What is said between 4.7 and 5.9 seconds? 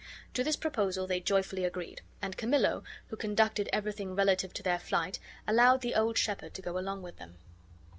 flight, allowed